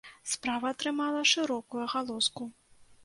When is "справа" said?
0.33-0.71